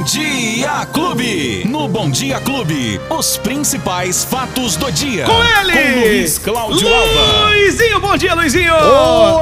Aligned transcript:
Bom 0.00 0.04
Dia 0.06 0.86
Clube. 0.94 1.62
No 1.68 1.86
Bom 1.86 2.10
Dia 2.10 2.40
Clube, 2.40 2.98
os 3.10 3.36
principais 3.36 4.24
fatos 4.24 4.74
do 4.74 4.90
dia. 4.90 5.26
Com 5.26 5.44
ele! 5.44 5.72
Com 5.72 6.00
Luiz 6.00 6.38
Cláudio 6.38 6.88
Alba. 6.88 7.48
Luizinho, 7.50 8.00
bom 8.00 8.16
dia, 8.16 8.34
Luizinho! 8.34 8.72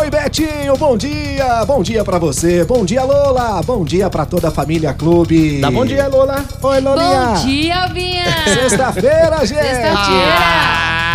Oi, 0.00 0.10
Betinho, 0.10 0.76
bom 0.76 0.96
dia! 0.96 1.64
Bom 1.64 1.80
dia 1.80 2.02
pra 2.04 2.18
você, 2.18 2.64
bom 2.64 2.84
dia, 2.84 3.04
Lola! 3.04 3.62
Bom 3.62 3.84
dia 3.84 4.10
pra 4.10 4.26
toda 4.26 4.48
a 4.48 4.50
família 4.50 4.92
Clube! 4.92 5.60
Dá 5.60 5.70
bom 5.70 5.86
dia, 5.86 6.08
Lola! 6.08 6.44
Oi, 6.60 6.80
Lolinha! 6.80 7.26
Bom 7.26 7.34
dia, 7.46 7.82
Alvinha! 7.84 8.24
Sexta-feira, 8.52 9.46
gente! 9.46 9.62
Sexta-feira! 9.62 10.38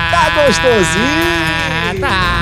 Tá 0.09 0.29
gostosinho! 0.37 1.43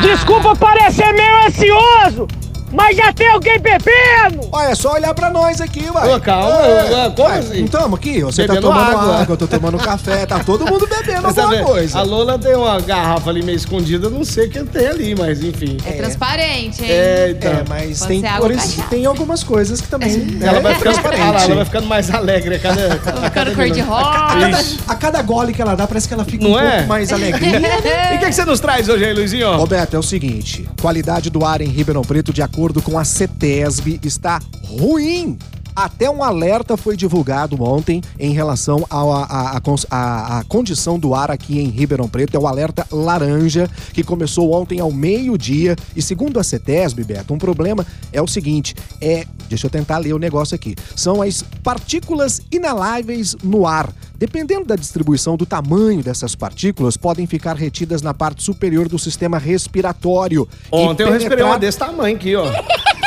Desculpa 0.04 0.55
parecer 0.55 1.11
meio 1.13 1.47
ansioso, 1.47 2.27
mas 2.71 2.95
já 2.97 3.11
tem 3.13 3.27
alguém 3.29 3.59
bebendo! 3.59 4.47
Olha, 4.51 4.69
é 4.69 4.75
só 4.75 4.93
olhar 4.93 5.13
pra 5.13 5.29
nós 5.29 5.59
aqui, 5.61 5.83
vai. 5.91 6.13
Ô, 6.13 6.20
calma, 6.20 6.49
É. 6.65 7.07
ô, 7.07 7.12
como 7.12 7.27
Ué, 7.29 7.38
assim? 7.39 7.62
Não 7.62 7.67
tamo 7.67 7.95
aqui? 7.95 8.21
Você 8.21 8.41
Bebendo 8.48 8.62
tá 8.62 8.67
tomando 8.73 8.98
água. 8.99 9.16
água. 9.21 9.34
eu 9.34 9.38
tô 9.38 9.48
tomando 9.48 9.77
café, 9.77 10.25
tá 10.25 10.39
todo 10.39 10.66
mundo 10.66 10.88
bebendo 10.89 11.21
Mas, 11.23 11.38
alguma 11.38 11.57
sabe, 11.57 11.65
coisa. 11.70 11.99
A 11.99 12.02
Lola 12.02 12.38
tem 12.39 12.55
uma 12.55 12.79
garrafa 12.79 13.29
ali 13.29 13.43
meio 13.43 13.55
escondida, 13.55 14.09
não 14.09 14.23
sei 14.23 14.48
o 14.48 14.49
que 14.49 14.63
tem 14.63 14.88
ali, 14.88 15.15
mas 15.15 15.43
enfim. 15.43 15.77
É 15.85 15.91
transparente, 15.93 16.84
hein? 16.84 16.91
É, 16.91 17.29
então. 17.31 17.52
É, 17.52 17.63
mas 17.67 17.99
Pode 17.99 18.21
tem, 18.21 18.31
cores, 18.38 18.77
tem 18.90 19.05
algumas 19.05 19.43
coisas 19.43 19.81
que 19.81 19.88
também. 19.88 20.17
né, 20.17 20.48
Ela 20.48 20.59
vai 20.59 20.71
é 20.73 20.76
ficando, 20.76 20.93
transparente. 20.93 21.34
Lá, 21.34 21.43
ela 21.43 21.55
vai 21.55 21.65
ficando 21.65 21.88
mais 21.88 22.09
alegre 22.13 22.55
a 22.55 22.59
cada. 22.59 22.81
a 22.93 22.95
Ficando 22.98 23.31
cada 23.31 23.51
cor 23.55 23.65
de 23.65 23.81
minuto. 23.81 23.93
A 23.93 24.38
cada, 24.40 24.63
a 24.88 24.95
cada 24.95 25.21
gole 25.21 25.53
que 25.53 25.62
ela 25.62 25.76
dá, 25.76 25.88
parece 25.88 26.07
que 26.07 26.13
ela 26.13 26.26
fica 26.26 26.43
Não 26.43 26.51
um 26.53 26.59
é? 26.59 26.71
pouco 26.77 26.88
mais 26.88 27.12
alegrinha. 27.12 27.59
E 28.13 28.15
o 28.15 28.20
que, 28.20 28.26
que 28.27 28.31
você 28.34 28.45
nos 28.45 28.59
traz 28.59 28.88
hoje 28.90 29.05
aí, 29.05 29.13
Luizinho? 29.13 29.55
Roberto, 29.55 29.95
é 29.95 29.99
o 29.99 30.03
seguinte: 30.03 30.67
qualidade 30.81 31.29
do 31.29 31.45
ar 31.45 31.62
em 31.62 31.67
Ribeirão 31.70 32.01
Preto, 32.03 32.31
de 32.34 32.41
acordo 32.41 32.60
com 32.79 32.99
a 32.99 33.03
CETESB, 33.03 33.99
está 34.03 34.39
ruim. 34.77 35.35
Até 35.75 36.09
um 36.09 36.23
alerta 36.23 36.75
foi 36.75 36.95
divulgado 36.98 37.61
ontem 37.63 38.02
em 38.20 38.31
relação 38.34 38.85
a 38.90 40.43
condição 40.48 40.99
do 40.99 41.13
ar 41.15 41.32
aqui 41.32 41.59
em 41.59 41.68
Ribeirão 41.70 42.07
Preto. 42.07 42.35
É 42.35 42.40
o 42.40 42.48
alerta 42.48 42.85
laranja, 42.91 43.70
que 43.93 44.04
começou 44.04 44.54
ontem 44.54 44.79
ao 44.79 44.91
meio-dia. 44.91 45.76
E 45.96 46.01
segundo 46.01 46.40
a 46.40 46.43
CETESB, 46.43 47.04
Beto, 47.04 47.34
um 47.34 47.37
problema 47.37 47.85
é 48.12 48.21
o 48.21 48.27
seguinte: 48.27 48.76
é. 48.99 49.26
Deixa 49.49 49.68
eu 49.68 49.71
tentar 49.71 49.98
ler 49.98 50.13
o 50.13 50.18
negócio 50.20 50.55
aqui. 50.55 50.76
São 50.96 51.21
as 51.21 51.43
partículas 51.62 52.40
inaláveis 52.49 53.35
no 53.43 53.68
ar. 53.68 53.90
Dependendo 54.18 54.63
da 54.65 54.76
distribuição 54.77 55.35
do 55.35 55.46
tamanho 55.46 56.01
dessas 56.01 56.35
partículas, 56.35 56.96
podem 56.96 57.26
ficar 57.27 57.55
retidas 57.57 58.01
na 58.01 58.13
parte 58.13 58.43
superior 58.43 58.87
do 58.87 58.98
sistema 58.98 59.37
respiratório. 59.37 60.48
Ontem 60.71 61.03
eu 61.03 61.12
respirei 61.12 61.43
uma 61.43 61.57
penetrar- 61.57 61.59
desse 61.59 61.77
tamanho 61.77 62.15
aqui, 62.15 62.34
ó. 62.35 62.46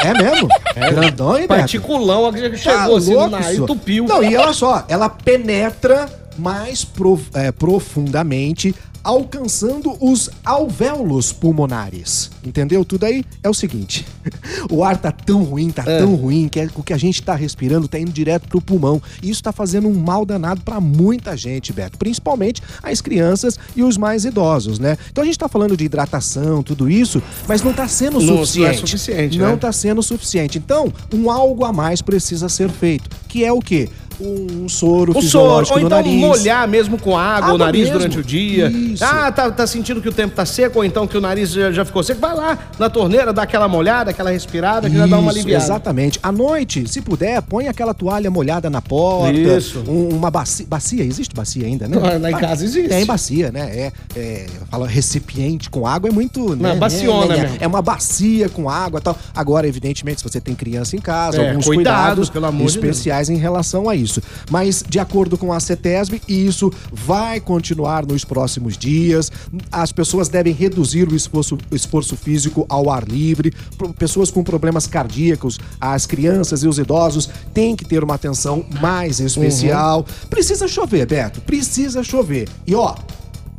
É 0.05 0.13
mesmo? 0.23 0.49
Grandão, 0.81 1.37
hein, 1.37 1.47
Beto? 1.47 1.61
Particulão, 1.61 2.33
que 2.33 2.51
Tá 2.51 2.57
chegou 2.57 2.97
assim 2.97 3.15
no 3.15 3.27
nariz, 3.29 3.59
entupiu. 3.59 4.05
Não, 4.07 4.23
e 4.23 4.37
olha 4.37 4.53
só, 4.53 4.85
ela 4.89 5.09
penetra 5.09 6.09
mais 6.37 6.85
prof- 6.85 7.31
é, 7.35 7.53
profundamente, 7.53 8.75
alcançando 9.05 9.95
os 10.01 10.31
alvéolos 10.45 11.31
pulmonares. 11.33 12.31
Entendeu 12.45 12.85
tudo 12.85 13.05
aí? 13.05 13.23
É 13.43 13.49
o 13.51 13.55
seguinte, 13.55 14.07
o 14.71 14.83
ar 14.83 14.97
tá 14.97 15.13
tão 15.13 15.43
ruim, 15.45 15.71
tá 15.71 15.85
É. 15.87 15.99
tão 15.99 16.15
ruim, 16.15 16.49
que 16.49 16.59
é- 16.59 16.69
o 16.75 16.83
que 16.83 16.93
a 16.93 16.97
gente 16.97 17.23
tá 17.23 17.35
respirando 17.35 17.87
tá 17.87 17.99
indo 17.99 18.11
direto 18.11 18.49
pro 18.49 18.61
pulmão. 18.61 19.01
E 19.23 19.31
isso 19.31 19.43
tá 19.43 19.53
fazendo 19.53 19.87
um 19.89 19.95
mal 19.95 20.25
danado 20.25 20.63
pra 20.63 20.81
muita 20.81 21.37
gente, 21.37 21.73
Beto. 21.73 21.99
Principalmente 21.99 22.63
as 22.83 23.01
crianças 23.01 23.59
e 23.77 23.83
os 23.83 23.97
mais 23.99 24.25
idosos, 24.25 24.79
né? 24.79 24.97
Então 25.13 25.23
a 25.23 25.27
gente 25.27 25.39
tá 25.39 25.49
falando 25.49 25.77
de 25.77 25.85
hidratação, 25.85 26.63
tudo 26.63 26.91
isso, 26.91 27.23
mas 27.47 27.63
não 27.63 27.73
tá 27.73 27.87
sendo 27.87 28.19
Não- 28.21 28.27
não 28.27 28.35
é 28.35 28.47
suficiente. 28.47 28.81
suficiente, 28.81 29.39
Não 29.39 29.51
né? 29.51 29.57
tá 29.57 29.71
sendo 29.73 30.03
suficiente. 30.03 30.59
Então, 30.59 30.93
um 31.13 31.31
algo 31.31 31.65
a 31.65 31.73
mais 31.73 32.01
precisa 32.01 32.49
ser 32.49 32.71
feito, 32.71 33.11
que 33.29 33.45
é 33.45 33.53
o 33.53 33.61
quê? 33.61 33.89
Um 34.21 34.69
soro 34.69 35.17
O 35.17 35.23
soro, 35.23 35.67
ou 35.71 35.79
então 35.79 35.89
nariz. 35.91 36.15
molhar 36.21 36.69
mesmo 36.69 36.99
com 36.99 37.17
água, 37.17 37.51
o 37.51 37.55
Água 37.55 37.67
nariz 37.67 37.85
mesmo. 37.85 37.99
durante 37.99 38.19
o 38.19 38.23
dia. 38.23 38.69
Isso. 38.69 39.05
Ah, 39.05 39.31
tá, 39.33 39.51
tá 39.51 39.67
sentindo 39.67 40.01
que 40.01 40.09
o 40.09 40.13
tempo 40.13 40.35
tá 40.35 40.45
seco, 40.47 40.79
ou 40.79 40.85
então 40.85 41.07
que 41.07 41.17
o 41.17 41.21
nariz 41.21 41.51
já, 41.51 41.73
já 41.73 41.85
ficou 41.85 42.03
seco. 42.03 42.21
Vai 42.21 42.35
lá 42.35 42.59
na 42.79 42.89
torneira, 42.89 43.33
dá 43.33 43.43
aquela 43.43 43.67
molhada, 43.69 44.11
aquela 44.13 44.31
respirada, 44.31 44.89
que 44.89 44.97
já 44.97 45.07
dá 45.07 45.19
uma 45.19 45.31
aliviada. 45.33 45.65
Exatamente. 45.65 46.19
À 46.23 46.31
noite, 46.31 46.89
se 46.89 47.01
puder, 47.01 47.43
põe 47.43 47.67
aquela 47.69 47.93
toalha 47.93 48.31
molhada 48.31 48.71
na 48.71 48.81
porta. 48.81 49.33
Isso. 49.33 49.83
um- 49.89 50.09
uma 50.15 50.31
bacia. 50.31 50.67
Bacia, 50.69 51.03
existe 51.05 51.35
bacia 51.35 51.67
ainda, 51.67 51.89
né? 51.89 51.97
Ah, 52.03 52.19
lá 52.19 52.31
em 52.31 52.37
casa 52.37 52.65
existe. 52.65 52.89
Tem 52.89 53.05
bacia, 53.05 53.51
né? 53.51 53.61
É, 53.77 53.93
é, 54.17 54.47
fala 54.71 54.87
recipiente 54.87 55.69
com 55.69 55.87
água 55.87 56.09
é 56.09 56.13
muito. 56.13 56.51
Não, 56.51 56.57
né, 56.57 56.75
baciona 56.77 57.27
né, 57.27 57.37
né, 57.37 57.43
mesmo. 57.43 57.57
É 57.61 57.67
uma 57.67 57.83
bacia 57.83 58.49
com 58.49 58.69
água 58.71 58.99
e 59.01 59.03
tal. 59.03 59.17
Agora, 59.35 59.67
evidentemente, 59.67 60.21
se 60.21 60.29
você 60.29 60.41
tem 60.41 60.55
criança 60.55 60.95
em 60.97 61.01
casa, 61.01 61.43
É, 61.43 61.49
alguns 61.51 61.65
cuidados, 61.67 62.31
cuidados 62.31 62.75
especiais 62.75 63.29
em 63.29 63.37
relação 63.37 63.89
a 63.89 63.95
isso. 63.97 64.04
Mas, 64.51 64.85
de 64.87 64.99
acordo 64.99 65.37
com 65.37 65.53
a 65.53 65.61
CETESB, 65.61 66.23
isso 66.29 66.73
vai 66.93 67.41
continuar 67.41 68.07
nos 68.07 68.25
próximos 68.25 68.77
dias. 68.77 69.31
As 69.71 69.93
pessoas 69.93 70.29
devem 70.29 70.53
reduzir 70.53 71.09
o 71.09 71.17
esforço, 71.17 71.59
o 71.71 71.75
esforço 71.75 72.17
físico 72.17 72.67
ao 72.69 72.91
ar 72.91 73.05
livre. 73.05 73.53
Pessoas 73.99 74.31
com 74.31 74.43
problemas 74.43 74.87
cardíacos, 74.87 75.59
as 75.81 76.07
crianças 76.07 76.63
e 76.63 76.69
os 76.69 76.79
idosos 76.79 77.29
têm 77.53 77.77
que 77.77 77.85
ter 77.85 78.03
uma 78.03 78.15
atenção 78.15 78.65
mais 78.81 79.21
especial. 79.21 80.05
Precisa 80.29 80.69
chover, 80.69 81.07
Beto. 81.07 81.41
Precisa 81.41 82.03
chover. 82.03 82.49
E 82.67 82.75
ó. 82.75 82.95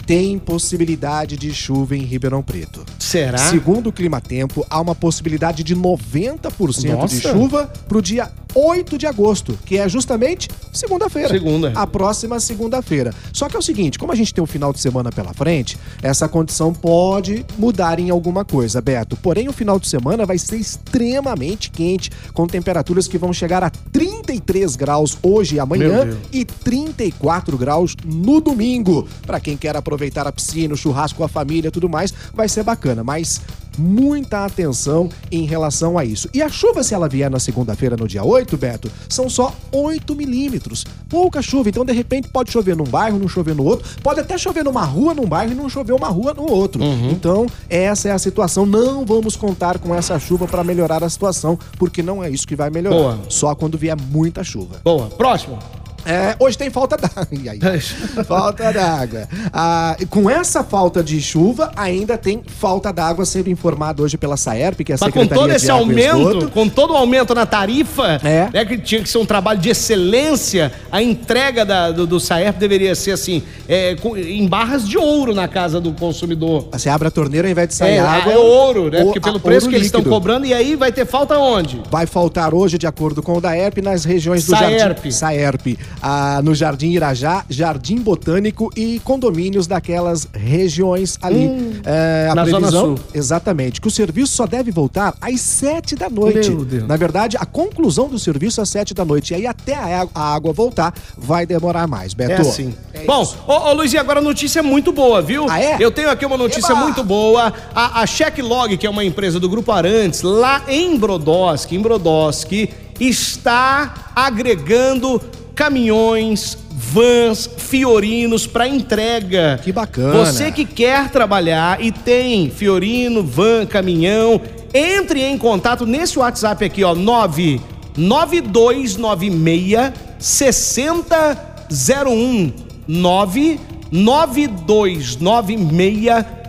Tem 0.06 0.38
possibilidade 0.38 1.36
de 1.36 1.52
chuva 1.52 1.96
em 1.96 2.04
Ribeirão 2.04 2.44
Preto. 2.44 2.86
Será? 3.00 3.40
Segundo 3.40 3.88
o 3.88 3.92
Clima 3.92 4.22
Tempo, 4.22 4.64
há 4.70 4.80
uma 4.80 4.94
possibilidade 4.94 5.64
de 5.64 5.76
90% 5.76 6.82
de 6.82 6.88
Nossa. 6.90 7.34
chuva 7.34 7.66
pro 7.88 8.04
dia 8.04 8.32
8 8.56 8.98
de 8.98 9.06
agosto, 9.06 9.60
que 9.66 9.78
é 9.78 9.88
justamente 9.90 10.50
segunda-feira. 10.72 11.30
Segunda. 11.30 11.74
A 11.76 11.86
próxima 11.86 12.40
segunda-feira. 12.40 13.14
Só 13.34 13.50
que 13.50 13.56
é 13.56 13.60
o 13.60 13.62
seguinte, 13.62 14.00
como 14.00 14.12
a 14.12 14.16
gente 14.16 14.34
tem 14.34 14.44
um 14.44 14.48
final 14.48 14.72
de 14.72 14.80
semana 14.80 15.12
pela 15.12 15.34
frente, 15.34 15.78
essa 16.02 16.28
condição 16.28 16.74
pode 16.74 17.46
mudar 17.58 18.00
em 18.00 18.10
alguma 18.10 18.46
coisa, 18.46 18.82
Beto. 18.82 19.18
Porém, 19.18 19.50
o 19.50 19.54
final 19.54 19.80
de 19.80 19.88
semana 19.88 20.26
vai 20.26 20.38
ser 20.38 20.56
extremamente 20.56 21.70
quente, 21.70 22.10
com 22.34 22.48
temperaturas 22.48 23.08
que 23.08 23.18
vão 23.18 23.34
chegar 23.34 23.64
a 23.64 23.70
33 23.70 24.76
graus 24.76 25.18
hoje 25.22 25.56
e 25.56 25.60
amanhã 25.60 26.18
e 26.32 26.46
34 26.46 27.58
graus 27.58 27.96
no 28.06 28.40
domingo. 28.40 29.08
Pra 29.26 29.40
quem 29.40 29.58
quer 29.58 29.76
aproveitar 29.76 30.26
a 30.26 30.32
piscina, 30.32 30.74
o 30.74 30.78
churrasco 30.78 31.18
com 31.18 31.24
a 31.24 31.30
família, 31.30 31.72
tudo 31.72 31.90
mais, 31.90 32.14
vai 32.34 32.48
ser 32.48 32.64
bacana, 32.64 33.04
mas 33.04 33.42
muita 33.78 34.46
atenção 34.46 35.09
em 35.31 35.46
relação 35.46 35.97
a 35.97 36.06
isso. 36.06 36.30
E 36.34 36.41
a 36.41 36.50
chuva, 36.50 36.84
se 36.84 36.94
ela 36.94 37.08
vier 37.08 37.30
na 37.30 37.40
segunda-feira, 37.40 37.96
no 37.97 38.08
dia 38.08 38.24
8, 38.24 38.58
Beto, 38.58 38.91
são 39.09 39.30
só 39.30 39.53
8 39.72 40.16
milímetros. 40.16 40.86
Pouca 41.09 41.41
chuva, 41.41 41.69
então 41.69 41.85
de 41.85 41.94
repente 41.94 42.28
pode 42.30 42.52
chover 42.52 42.75
num 42.75 42.84
bairro, 42.84 43.19
não 43.19 43.28
chover 43.28 43.56
no 43.56 43.64
outro, 43.64 43.88
pode 44.02 44.19
até 44.19 44.38
chover 44.38 44.64
numa 44.64 44.84
rua 44.84 45.14
num 45.14 45.25
bairro 45.25 45.52
e 45.52 45.56
não 45.56 45.69
chover 45.69 45.94
uma 45.94 46.08
rua 46.08 46.34
no 46.34 46.50
outro. 46.50 46.81
Então, 47.12 47.47
essa 47.69 48.09
é 48.09 48.12
a 48.12 48.19
situação. 48.19 48.66
Não 48.66 49.06
vamos 49.06 49.35
contar 49.35 49.80
com 49.80 49.94
essa 49.94 50.19
chuva 50.19 50.47
para 50.47 50.64
melhorar 50.64 51.03
a 51.03 51.09
situação, 51.09 51.58
porque 51.78 52.02
não 52.02 52.24
é 52.24 52.30
isso 52.30 52.47
que 52.47 52.56
vai 52.56 52.69
melhorar. 52.69 52.96
Boa. 52.96 53.19
Só 53.30 53.56
quando 53.56 53.78
vier 53.78 53.96
muita 54.09 54.44
chuva. 54.44 54.81
Boa. 54.84 55.08
Próximo. 55.08 55.59
É, 56.06 56.36
hoje 56.40 56.58
tem 56.58 56.70
falta 56.70 56.98
d'água. 56.98 57.26
Falta 58.26 58.72
d'água. 58.72 59.28
Ah, 59.52 59.96
com 60.10 60.30
essa 60.30 60.64
falta 60.64 61.04
de 61.04 61.20
chuva, 61.22 61.72
ainda 61.76 62.18
tem 62.18 62.42
falta 62.46 62.92
d'água 62.94 63.26
sendo 63.26 63.50
informado 63.50 64.04
hoje 64.04 64.18
pela 64.18 64.38
Saerp, 64.38 64.80
que 64.82 64.92
é 64.92 64.96
a 64.96 64.98
Mas 65.02 65.12
com 65.14 65.20
Secretaria 65.22 65.42
todo 65.44 65.52
esse 65.56 65.70
aumento, 65.72 66.50
com 66.52 66.68
todo 66.70 66.94
o 66.94 66.96
aumento 66.98 67.34
na 67.34 67.46
tarifa, 67.46 68.20
É. 68.24 68.50
né, 68.54 68.66
que 68.66 68.78
tinha 68.78 69.02
que 69.02 69.10
ser 69.10 69.18
um 69.18 69.26
trabalho 69.26 69.60
de 69.60 69.70
excelência, 69.70 70.72
a 70.92 71.02
entrega 71.02 71.66
da- 71.66 71.92
do, 71.92 72.06
do 72.08 72.20
Saerp 72.20 72.58
deveria 72.58 72.94
ser 72.96 73.12
assim, 73.12 73.42
é, 73.68 73.96
com- 73.96 74.16
em 74.18 74.48
barras 74.48 74.88
de 74.88 74.98
ouro 74.98 75.34
na 75.34 75.48
casa 75.48 75.80
do 75.82 75.92
consumidor. 75.94 76.70
Você 76.72 76.90
abre 76.90 77.08
a 77.08 77.12
torneira, 77.12 77.48
ao 77.48 77.52
invés 77.52 77.68
de 77.70 77.76
sair 77.76 77.96
É, 77.96 78.00
água... 78.00 78.34
é 78.34 78.38
ouro, 78.38 78.90
né? 78.90 79.02
o- 79.02 79.06
Porque 79.06 79.20
pelo 79.20 79.38
a- 79.38 79.40
preço 79.40 79.68
que 79.70 79.76
eles 79.76 79.88
estão 79.88 80.04
cobrando, 80.04 80.46
e 80.46 80.54
aí 80.54 80.76
vai 80.76 80.92
ter 80.92 81.06
falta 81.06 81.38
onde? 81.38 81.82
Vai 81.90 82.06
faltar 82.06 82.54
hoje, 82.54 82.78
de 82.78 82.88
acordo 82.88 83.22
com 83.24 83.38
o 83.38 83.42
DAERP, 83.42 83.80
nas 83.82 84.06
regiões 84.06 84.46
do 84.46 84.52
Saerp. 84.56 84.79
Jardim... 84.79 85.12
Saerp. 85.12 85.66
Ah, 86.02 86.42
no 86.44 86.53
Jardim 86.53 86.92
Irajá, 86.92 87.44
Jardim 87.50 87.97
Botânico 87.97 88.72
e 88.76 89.00
condomínios 89.00 89.68
daquelas 89.68 90.28
regiões 90.34 91.18
ali. 91.22 91.82
É, 91.86 92.28
a 92.30 92.32
Hum. 92.32 92.36
na 92.36 92.46
Zona 92.46 92.58
previsão, 92.59 92.97
Sul. 92.97 93.06
exatamente, 93.14 93.82
que 93.82 93.88
o 93.88 93.92
serviço 93.92 94.34
só 94.36 94.46
deve 94.46 94.72
voltar 94.72 95.14
às 95.22 95.40
sete 95.42 95.96
da 95.96 96.09
noite. 96.09 96.50
Meu 96.52 96.66
Deus. 96.66 96.88
Na 96.88 96.96
verdade, 96.97 97.38
a 97.40 97.46
conclusão 97.46 98.08
do 98.08 98.20
serviço 98.20 98.62
às 98.62 98.70
sete 98.70 98.94
da 98.94 99.03
noite. 99.06 99.32
E 99.34 99.36
aí 99.38 99.47
até 99.47 99.74
a 99.76 100.02
água, 100.02 100.12
a 100.14 100.36
água 100.36 100.53
voltar, 100.53 100.94
vai 101.18 101.46
demorar 101.46 101.88
mais, 101.88 102.14
Beto. 102.14 102.32
É 102.34 102.38
assim. 102.41 102.74
É 102.94 103.03
Bom, 103.06 103.24
ô, 103.48 103.53
ô 103.53 103.74
Luizinho, 103.74 104.02
agora 104.02 104.20
a 104.20 104.24
notícia 104.24 104.59
é 104.59 104.62
muito 104.62 104.91
boa, 104.91 105.22
viu? 105.22 105.46
Ah, 105.50 105.62
é? 105.62 105.78
Eu 105.80 105.91
tenho 105.91 106.09
aqui 106.09 106.26
uma 106.26 106.38
notícia 106.38 106.72
Eba! 106.72 106.82
muito 106.82 107.03
boa. 107.03 107.53
A, 107.74 108.02
a 108.02 108.06
Checklog, 108.06 108.78
que 108.78 108.86
é 108.86 108.90
uma 108.90 109.03
empresa 109.03 109.40
do 109.40 109.48
Grupo 109.50 109.72
Arantes, 109.72 110.22
lá 110.22 110.64
em 110.68 110.98
Brodowski, 110.98 111.76
em 111.76 111.80
Brodowski, 111.82 112.70
está 113.00 113.94
agregando 114.16 115.22
caminhões, 115.55 116.57
vans, 116.69 117.49
fiorinos 117.57 118.46
para 118.46 118.67
entrega. 118.67 119.59
Que 119.63 119.72
bacana. 119.72 120.25
Você 120.25 120.52
que 120.52 120.66
quer 120.66 121.09
trabalhar 121.09 121.81
e 121.81 121.90
tem 121.91 122.52
fiorino, 122.52 123.23
van, 123.23 123.66
caminhão, 123.66 124.41
entre 124.73 125.23
em 125.23 125.37
contato 125.37 125.85
nesse 125.85 126.19
WhatsApp 126.19 126.66
aqui, 126.66 126.84
ó, 126.84 126.93
99296 126.93 129.93
6001 130.19 132.52
99296 132.87 135.17
6001. 135.17 136.45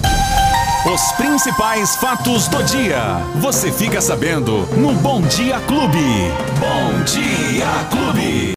Os 0.94 1.12
principais 1.14 1.96
fatos 1.98 2.48
do 2.48 2.64
dia. 2.64 3.22
Você 3.42 3.70
fica 3.72 4.00
sabendo 4.02 4.66
no 4.78 4.94
Bom 4.94 5.22
Dia 5.22 5.60
Clube. 5.62 5.98
Bom 6.58 7.04
Dia 7.04 7.68
Clube. 7.90 8.48